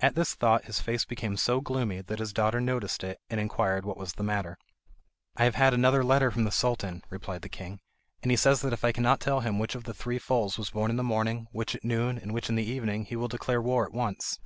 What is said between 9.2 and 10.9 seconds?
tell him which of three foals was born